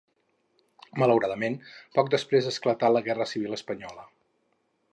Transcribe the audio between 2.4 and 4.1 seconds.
esclatà la guerra civil espanyola.